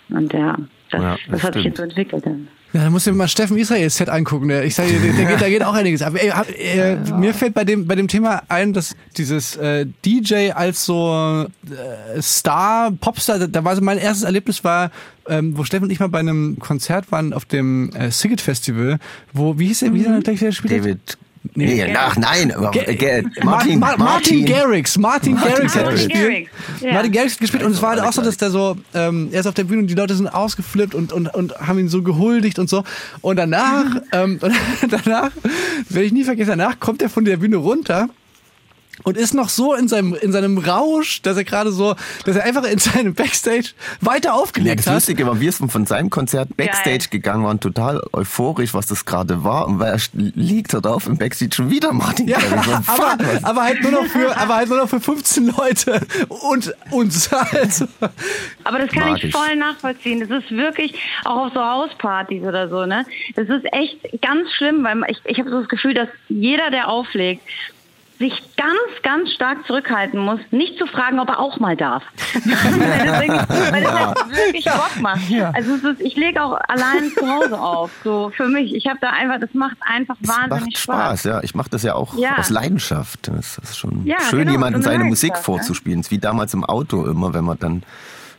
[0.09, 0.57] Und ja,
[0.91, 2.25] das, Ja, das das, hat sich jetzt so entwickelt.
[2.25, 2.47] Dann.
[2.73, 4.49] Ja, dann musst du dir mal Steffen Israels Set angucken.
[4.49, 6.01] Der, ich sage, dir, der, der geht, da geht auch einiges.
[6.01, 9.85] Aber ey, hab, äh, mir fällt bei dem bei dem Thema ein, dass dieses äh,
[10.05, 14.91] DJ als so äh, Star, Popstar, da- da war so mein erstes Erlebnis war,
[15.29, 18.99] ähm, wo Steffen und ich mal bei einem Konzert waren auf dem äh, Siget Festival,
[19.31, 20.79] wo wie hieß der, wie hieß der gleich der gespielt hat?
[20.81, 21.17] David.
[21.53, 26.07] Nee, ach nein, Ge- äh, Martin, Martin, Martin, Martin Garrix, Martin Garrix hat Garrix.
[26.07, 26.21] gespielt.
[26.23, 26.49] Garrix,
[26.81, 26.93] ja.
[26.93, 29.41] Martin Garrix hat gespielt und es war halt auch so, dass der so, ähm, er
[29.41, 32.01] ist auf der Bühne und die Leute sind ausgeflippt und, und, und haben ihn so
[32.01, 32.83] gehuldigt und so.
[33.21, 34.39] Und danach, ähm,
[34.89, 35.31] danach,
[35.89, 38.09] werde ich nie vergessen, danach kommt er von der Bühne runter
[39.03, 42.43] und ist noch so in seinem in seinem Rausch, dass er gerade so, dass er
[42.45, 43.69] einfach in seinem Backstage
[44.01, 44.93] weiter Ja, aufgelegt das hat.
[44.95, 47.07] Lustige war, wir sind von seinem Konzert Backstage Geil.
[47.11, 49.67] gegangen, waren total euphorisch, was das gerade war.
[49.67, 52.39] Und weil er liegt da drauf im Backstage schon wieder Martin Ja.
[52.65, 55.47] So, aber, fuck, was- aber halt nur noch für, aber halt nur noch für 15
[55.57, 57.87] Leute und uns also.
[58.63, 59.25] Aber das kann Magisch.
[59.25, 60.19] ich voll nachvollziehen.
[60.27, 60.93] Das ist wirklich
[61.25, 63.05] auch auf so Hauspartys oder so, ne?
[63.35, 66.87] Das ist echt ganz schlimm, weil ich, ich habe so das Gefühl, dass jeder, der
[66.87, 67.41] auflegt,
[68.17, 72.03] sich ganz, ganz stark zurückhalten muss, nicht zu fragen, ob er auch mal darf.
[72.33, 75.21] weil das, weil das halt wirklich Bock macht.
[75.53, 78.73] Also es ist, ich lege auch allein zu Hause auf, so für mich.
[78.73, 81.43] Ich habe da einfach, das macht einfach Es wahnsinnig macht Spaß, ja.
[81.43, 82.37] Ich mache das ja auch Ja.
[82.37, 83.27] aus Leidenschaft.
[83.27, 85.99] Das ist schon Ja, schön, genau, jemandem so eine seine Musik vorzuspielen.
[85.99, 87.83] Es ist wie damals im Auto immer, wenn man dann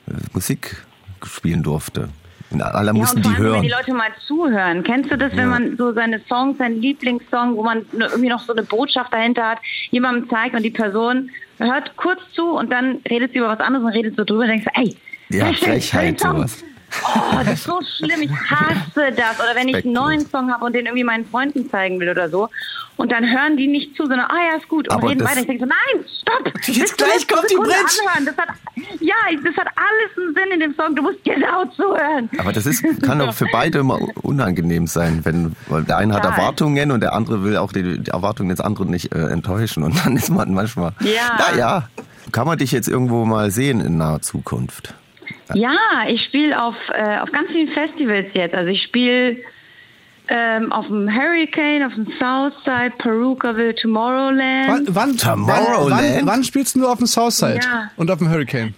[0.09, 0.85] äh, Musik
[1.23, 2.09] spielen durfte.
[2.51, 3.63] Und alle Ja, mussten und vor die allem, wenn hören.
[3.63, 4.83] die Leute mal zuhören.
[4.85, 8.53] Kennst du das, wenn man so seine Songs, seinen Lieblingssong, wo man irgendwie noch so
[8.53, 9.59] eine Botschaft dahinter hat,
[9.91, 13.85] jemandem zeigt und die Person hört kurz zu und dann redet sie über was anderes
[13.85, 14.97] und redet so drüber und denkst du, ey,
[15.31, 16.63] Ja, Frechheit, sowas.
[17.05, 19.39] Oh, das ist so schlimm, ich hasse das.
[19.41, 22.29] Oder wenn ich einen neuen Song habe und den irgendwie meinen Freunden zeigen will oder
[22.29, 22.49] so.
[22.97, 24.89] Und dann hören die nicht zu, sondern, ah ja, ist gut.
[24.89, 25.41] Und Aber reden weiter.
[25.41, 26.51] Ich denke so, nein, stopp.
[26.67, 28.01] Jetzt gleich kommt die Bridge.
[28.07, 28.25] Anhören?
[28.25, 28.55] Das hat,
[29.01, 30.97] ja, das hat alles einen Sinn in dem Song.
[30.97, 32.31] Du musst genau zuhören.
[32.39, 36.23] Aber das ist, kann auch für beide immer unangenehm sein, wenn, weil der eine hat
[36.23, 36.39] Total.
[36.39, 39.83] Erwartungen und der andere will auch die, die Erwartungen des anderen nicht äh, enttäuschen.
[39.83, 41.37] Und dann ist man manchmal, Ja.
[41.39, 41.89] naja,
[42.33, 44.95] kann man dich jetzt irgendwo mal sehen in naher Zukunft?
[45.55, 45.77] Ja,
[46.09, 48.55] ich spiele auf, äh, auf ganz vielen Festivals jetzt.
[48.55, 49.37] Also ich spiele
[50.29, 54.69] ähm, auf dem Hurricane, auf dem Southside, Perukaville, Tomorrowland.
[54.69, 55.91] Wann, wann, Tomorrowland?
[55.91, 57.91] wann, wann, wann spielst du nur auf dem Southside Ja.
[57.97, 58.75] und auf dem Hurricane?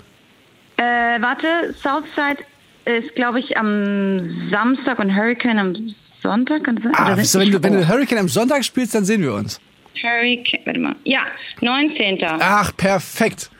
[0.76, 0.82] Äh,
[1.20, 2.44] warte, Southside
[2.84, 6.66] ist, glaube ich, am Samstag und Hurricane am Sonntag.
[6.66, 6.92] Sein?
[6.94, 9.60] Ah, sind wenn, du, wenn du Hurricane am Sonntag spielst, dann sehen wir uns.
[10.02, 10.96] Hurricane, warte mal.
[11.04, 11.22] Ja,
[11.60, 12.18] 19.
[12.40, 13.50] Ach, perfekt.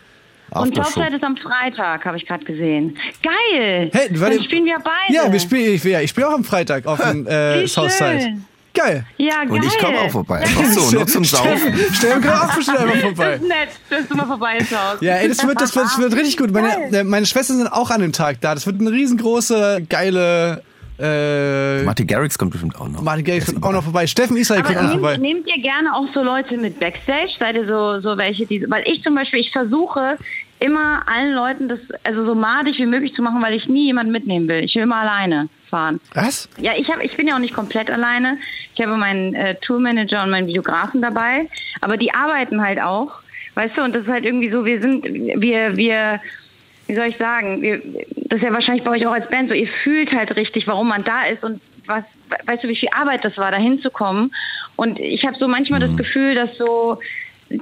[0.50, 0.74] Und.
[0.74, 2.96] Topside ist am Freitag, habe ich gerade gesehen.
[3.22, 3.90] Geil!
[3.92, 5.12] Hey, Dann spielen wir beide.
[5.14, 8.38] Ja, wir spielen, ich, ja, ich spiele auch am Freitag auf dem äh, Southside.
[8.74, 9.04] Geil.
[9.16, 9.50] Ja, geil.
[9.50, 10.44] Und ich komme auch vorbei.
[10.46, 11.74] Ach so, nur zum Saufen.
[11.94, 13.32] Stellen wir auch bestimmt einfach Das vorbei.
[13.34, 15.02] ist nett, dass du mal vorbeischaust.
[15.02, 16.52] Ja, ey, das wird, das wird, das wird richtig gut.
[16.52, 18.54] Meine, äh, meine Schwestern sind auch an dem Tag da.
[18.54, 20.62] Das wird eine riesengroße, geile,
[20.98, 23.02] äh, Martin Garrix kommt bestimmt auch noch.
[23.02, 24.06] Martin Garrix kommt auch noch vorbei.
[24.06, 25.16] Steffen Israel kommt auch noch vorbei.
[25.16, 27.30] nehmt, nehmt ihr gerne auch so Leute mit Backstage?
[27.38, 30.18] Seid ihr so, so welche, die, weil ich zum Beispiel, ich versuche
[30.60, 34.12] immer allen Leuten das, also so madig wie möglich zu machen, weil ich nie jemanden
[34.12, 34.64] mitnehmen will.
[34.64, 36.00] Ich will immer alleine fahren.
[36.14, 36.48] Was?
[36.60, 38.38] Ja, ich habe, ich bin ja auch nicht komplett alleine.
[38.74, 41.48] Ich habe meinen äh, Tourmanager und meinen Videografen dabei,
[41.80, 43.12] aber die arbeiten halt auch,
[43.54, 43.82] weißt du.
[43.82, 46.20] Und das ist halt irgendwie so, wir sind, wir, wir,
[46.88, 47.62] wie soll ich sagen,
[48.16, 49.54] das ist ja wahrscheinlich bei euch auch als Band so.
[49.54, 52.04] Ihr fühlt halt richtig, warum man da ist und was,
[52.46, 54.34] weißt du, wie viel Arbeit das war, da hinzukommen.
[54.76, 56.98] Und ich habe so manchmal das Gefühl, dass so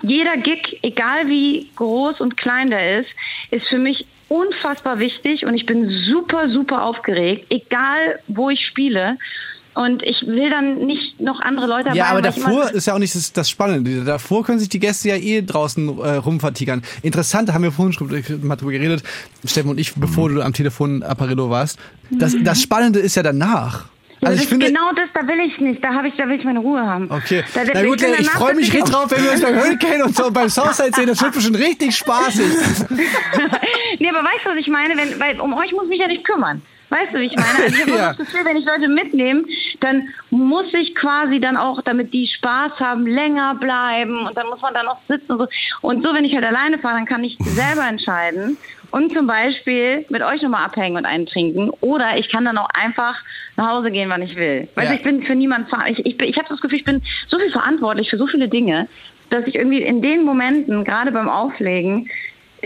[0.02, 3.10] jeder Gig, egal wie groß und klein der ist,
[3.50, 9.18] ist für mich unfassbar wichtig und ich bin super, super aufgeregt, egal wo ich spiele.
[9.76, 12.94] Und ich will dann nicht noch andere Leute dabei Ja, aber ich davor ist ja
[12.94, 14.04] auch nicht das, das Spannende.
[14.04, 16.82] Davor können sich die Gäste ja eh draußen äh, rumvertigern.
[17.02, 18.08] Interessant, da haben wir vorhin schon
[18.40, 19.02] mal drüber geredet,
[19.44, 21.78] Steffen und ich, bevor du am Telefon Apparillo warst.
[22.10, 23.84] Das, das Spannende ist ja danach.
[24.20, 25.84] Ja, Also das ich finde, genau das, da will ich nicht.
[25.84, 27.10] Da habe ich, da will ich meine Ruhe haben.
[27.10, 27.44] Okay.
[27.52, 30.16] Da, Na gut, ich danach freue mich richtig drauf, wenn wir uns beim Hurricane und
[30.16, 31.06] so beim Southside sehen.
[31.06, 32.46] Das wird bestimmt richtig spaßig.
[33.98, 34.96] nee, aber weißt du, was ich meine?
[34.96, 36.62] Wenn, weil um euch muss ich mich ja nicht kümmern.
[36.88, 37.58] Weißt du, wie ich meine?
[37.64, 38.08] Also ich habe Ja.
[38.08, 39.44] das Gefühl, wenn ich Leute mitnehme,
[39.80, 44.60] dann muss ich quasi dann auch, damit die Spaß haben, länger bleiben und dann muss
[44.62, 45.48] man da noch sitzen und so.
[45.82, 48.56] Und so, wenn ich halt alleine fahre, dann kann ich selber entscheiden
[48.92, 52.68] und zum Beispiel mit euch nochmal abhängen und einen trinken oder ich kann dann auch
[52.70, 53.16] einfach
[53.56, 54.68] nach Hause gehen, wann ich will.
[54.76, 54.94] Weißt Ja.
[54.96, 58.10] ich bin für niemanden, ich, ich, ich habe das Gefühl, ich bin so viel verantwortlich
[58.10, 58.88] für so viele Dinge,
[59.30, 62.08] dass ich irgendwie in den Momenten, gerade beim Auflegen,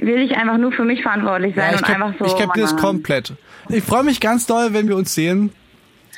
[0.00, 2.24] will ich einfach nur für mich verantwortlich sein Ja, ich und einfach so.
[2.26, 3.32] ich kapiere das komplett.
[3.68, 5.52] Ich freue mich ganz doll, wenn wir uns sehen.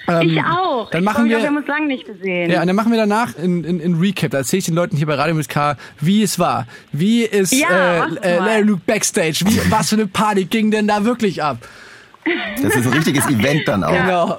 [0.08, 0.90] Ähm, Ich auch.
[0.90, 2.50] Dann ich machen wir, auch, wir haben uns lange nicht gesehen.
[2.50, 4.30] ja, und dann machen wir danach in, in, in Recap.
[4.32, 6.66] Da erzähle ich den Leuten hier bei Radio mit K, wie es war.
[6.92, 8.38] Wie ist Ja, äh, äh.
[8.38, 9.44] Larry Luke Backstage?
[9.46, 11.58] Wie, was für eine Party ging denn da wirklich ab?
[12.62, 13.92] Das ist ein richtiges Event dann auch.
[13.92, 14.38] Genau.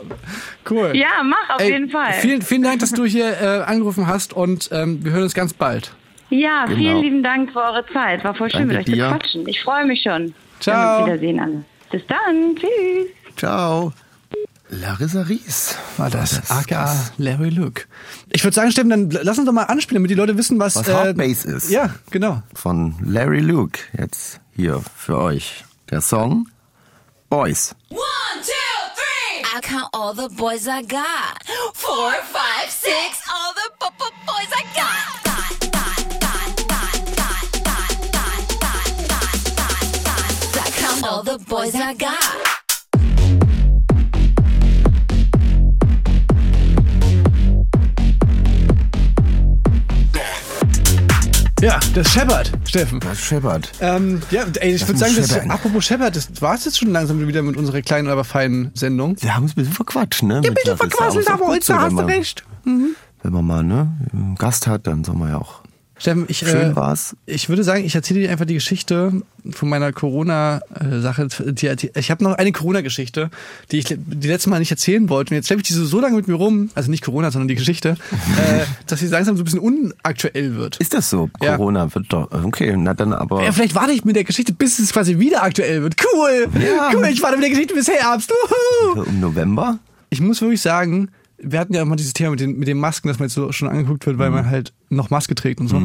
[0.69, 0.91] Cool.
[0.95, 2.13] Ja, mach auf Ey, jeden Fall.
[2.13, 5.53] Vielen, vielen Dank, dass du hier äh, angerufen hast und ähm, wir hören uns ganz
[5.53, 5.91] bald.
[6.39, 6.77] Ja, Genau.
[6.77, 8.23] vielen lieben Dank für eure Zeit.
[8.23, 9.09] War voll schön Danke mit euch dir.
[9.09, 9.47] zu quatschen.
[9.47, 10.33] Ich freue mich schon.
[10.59, 10.75] Ciao.
[10.75, 11.65] Wir uns wiedersehen alle.
[11.91, 12.55] Bis dann.
[12.55, 13.07] Tschüss.
[13.37, 13.93] Ciao.
[14.69, 15.77] Larissa Ries.
[15.97, 17.83] War das, aka Larry Luke.
[18.31, 20.75] Ich würde sagen, Steffen, dann lass uns doch mal anspielen, damit die Leute wissen, was,
[20.75, 21.69] Was äh, Hardbase ist.
[21.69, 22.41] Ja, genau.
[22.55, 23.79] Von Larry Luke.
[23.95, 25.63] Jetzt hier für euch.
[25.91, 26.47] Der Song
[27.29, 27.75] Boys.
[27.89, 27.99] One,
[28.41, 28.51] two,
[28.95, 29.43] three.
[29.57, 31.37] I count all the boys I got.
[31.75, 33.21] Four, five, six.
[33.27, 33.69] All the
[41.25, 42.17] all the boys I got.
[51.61, 52.99] Ja, das Shepard, Steffen.
[52.99, 53.71] Das Shepard.
[53.79, 55.51] Ähm, ja, ey, ich würde sagen, das, scheppern.
[55.51, 59.15] apropos Shepard, das war es jetzt schon langsam wieder mit unserer kleinen, aber feinen Sendung.
[59.21, 60.41] Wir haben uns ein bisschen verquatscht, ne?
[60.43, 62.43] Ja, ein bisschen verquasselt, aber heute hast du recht.
[62.65, 65.62] Wenn man mal ne, einen Gast hat, dann soll man ja auch.
[65.97, 67.15] Steffen, ich, Schön äh, war's.
[67.25, 71.27] ich würde sagen, ich erzähle dir einfach die Geschichte von meiner Corona-Sache.
[71.95, 73.29] Ich habe noch eine Corona-Geschichte,
[73.71, 75.31] die ich die letzte Mal nicht erzählen wollte.
[75.31, 77.47] Und jetzt schleppe ich die so, so lange mit mir rum, also nicht Corona, sondern
[77.47, 80.77] die Geschichte, äh, dass sie langsam so ein bisschen unaktuell wird.
[80.77, 81.29] Ist das so?
[81.41, 81.57] Ja.
[81.57, 82.31] Corona wird doch.
[82.31, 83.43] Okay, na dann aber.
[83.43, 85.95] Ja, vielleicht warte ich mit der Geschichte, bis es quasi wieder aktuell wird.
[86.03, 86.47] Cool!
[86.59, 86.91] Ja.
[86.93, 88.31] Cool, ich warte mit der Geschichte bis Herbst.
[88.31, 89.03] Uhu.
[89.03, 89.77] Im November?
[90.09, 91.09] Ich muss wirklich sagen,
[91.43, 93.51] wir hatten ja immer dieses Thema mit den, mit den Masken, dass man jetzt so
[93.51, 95.81] schon angeguckt wird, weil man halt noch Maske trägt und so.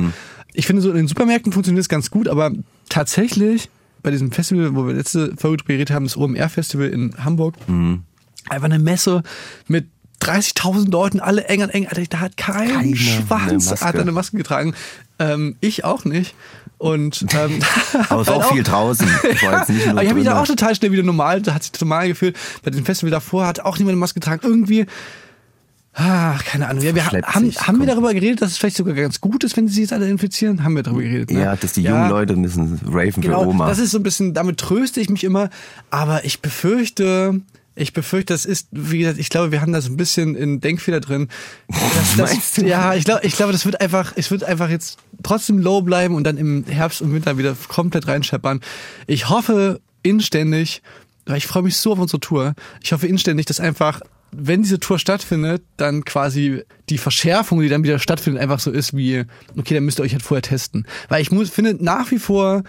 [0.55, 2.53] Ich finde, so in den Supermärkten funktioniert das ganz gut, aber
[2.89, 3.69] tatsächlich
[4.03, 7.57] bei diesem Festival, wo wir letzte Folge drüber geredet haben, das OMR-Festival in Hamburg,
[8.49, 9.23] einfach eine Messe
[9.67, 9.87] mit
[10.23, 11.87] 30.000 Leuten, alle eng an eng.
[11.87, 13.87] Alter, da hat kein Keiner eine Schwanz Maske.
[13.87, 14.75] hat eine Maske getragen.
[15.19, 16.35] Ähm, ich auch nicht.
[16.79, 17.61] Und ähm,
[18.09, 19.07] Aber es war halt auch viel draußen.
[19.31, 21.43] Ich war jetzt nicht nur aber ich habe mich da auch total schnell wieder normal,
[21.43, 22.37] da hat sich normal gefühlt.
[22.63, 24.41] Bei dem Festival davor hat auch niemand eine Maske getragen.
[24.45, 24.87] Irgendwie,
[25.99, 26.83] ah, keine Ahnung.
[26.83, 29.45] Ja, wir ha- haben, sich, haben wir darüber geredet, dass es vielleicht sogar ganz gut
[29.45, 30.65] ist, wenn sie sich jetzt alle infizieren?
[30.65, 31.31] Haben wir darüber geredet?
[31.31, 31.41] Ne?
[31.43, 33.69] Ja, dass die Ja, jungen Leute müssen raven Genau, für Oma.
[33.69, 35.51] das ist so ein bisschen, damit tröste ich mich immer.
[35.91, 37.41] Aber ich befürchte,
[37.75, 40.61] ich befürchte, das ist, wie gesagt, ich glaube, wir haben da so ein bisschen einen
[40.61, 41.29] Denkfehler drin.
[41.69, 42.67] Das, das, Meinst du?
[42.67, 46.15] Ja, ich glaube, ich glaube, das wird einfach, es wird einfach jetzt trotzdem low bleiben
[46.15, 48.61] und dann im Herbst und Winter wieder komplett reinscheppern.
[49.07, 50.83] Ich hoffe inständig,
[51.27, 52.55] weil ich freue mich so auf unsere Tour.
[52.83, 57.83] Ich hoffe inständig, dass einfach wenn diese Tour stattfindet, dann quasi die Verschärfung, die dann
[57.83, 59.25] wieder stattfindet, einfach so ist wie,
[59.57, 60.87] okay, dann müsst ihr euch halt vorher testen.
[61.09, 62.63] Weil ich muss, finde nach wie vor,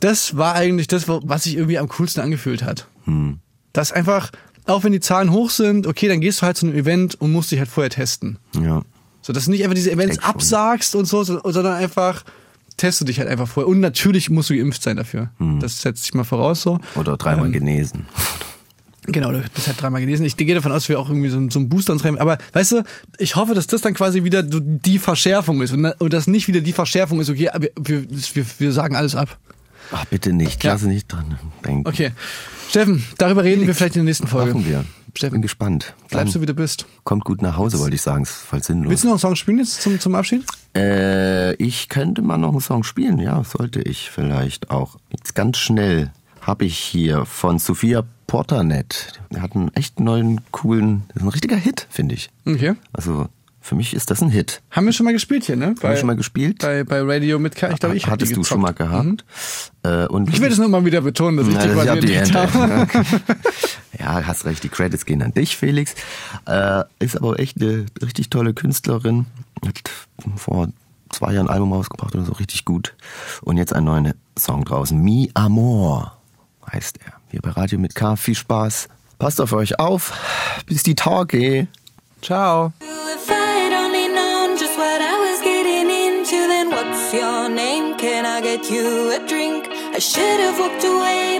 [0.00, 2.86] das war eigentlich das, was sich irgendwie am coolsten angefühlt hat.
[3.04, 3.38] Hm.
[3.72, 4.30] Das einfach,
[4.66, 7.32] auch wenn die Zahlen hoch sind, okay, dann gehst du halt zu einem Event und
[7.32, 8.38] musst dich halt vorher testen.
[8.60, 8.82] ja.
[9.22, 12.22] So, dass du nicht einfach diese Events absagst und so, so- sondern einfach
[12.76, 13.66] teste dich halt einfach vorher.
[13.68, 15.30] Und natürlich musst du geimpft sein dafür.
[15.38, 15.58] Hm.
[15.58, 16.78] Das setzt sich mal voraus so.
[16.94, 18.06] Oder dreimal Ähm, genesen.
[19.06, 20.24] Genau, du bist halt dreimal gelesen.
[20.24, 22.18] Ich gehe davon aus, dass wir auch irgendwie so, so einen Booster uns rein.
[22.18, 22.82] Aber weißt du,
[23.18, 26.60] ich hoffe, dass das dann quasi wieder die Verschärfung ist und, und das nicht wieder
[26.60, 29.38] die Verschärfung ist, okay, wir, wir, wir, sagen alles ab.
[29.92, 30.64] Ach, bitte nicht.
[30.64, 30.72] Ja.
[30.72, 31.88] Lass nicht dran denken.
[31.88, 32.10] Okay.
[32.68, 34.52] Steffen, darüber reden wir vielleicht in der nächsten Folge.
[34.52, 34.84] Machen wir.
[35.14, 35.94] Steffen, Bin gespannt.
[36.10, 36.86] bleibst du, wie du bist.
[37.04, 38.24] kommt gut nach Hause, wollte ich sagen.
[38.24, 38.90] Ist voll sinnlos.
[38.90, 40.44] Willst du noch einen Song spielen jetzt zum, zum Abschied?
[40.76, 44.96] Äh, ich könnte mal noch einen Song spielen, ja, sollte ich vielleicht auch.
[45.10, 49.20] Jetzt ganz schnell habe ich hier von Sophia Porternet.
[49.32, 52.30] Der hat einen echt neuen, coolen, das ist ein richtiger Hit, finde ich.
[52.44, 52.74] Okay.
[52.92, 53.28] Also
[53.60, 54.62] für mich ist das ein Hit.
[54.70, 55.66] Haben wir schon mal gespielt hier, ne?
[55.66, 56.60] Haben wir schon mal gespielt?
[56.60, 57.70] Bei, bei Radio mit K.
[57.70, 59.04] Ich glaube, ich Hattest die du schon mal gezockt.
[59.04, 59.16] Mhm.
[59.16, 59.24] gehabt.
[59.82, 62.34] Äh, und Ich will das nur mal wieder betonen, dass ich Na, die das entdeckt,
[62.34, 62.86] habe.
[63.98, 65.94] ja, hast recht, die Credits gehen an dich, Felix.
[66.46, 69.26] Äh, ist aber echt eine richtig tolle Künstlerin.
[69.66, 69.80] Hat
[70.36, 70.68] vor
[71.10, 72.94] zwei Jahren ein Album rausgebracht oder so, richtig gut.
[73.42, 74.96] Und jetzt einen neuen Song draußen.
[74.96, 76.16] Mi Amor
[76.70, 77.14] heißt er.
[77.30, 78.16] Hier bei Radio mit K.
[78.16, 78.88] Viel Spaß.
[79.18, 80.12] Passt auf euch auf.
[80.66, 81.68] Bis die Tage.
[82.22, 82.72] Ciao.
[87.16, 87.96] Your name?
[87.96, 89.68] Can get you a drink?
[89.94, 91.35] I should have walked away,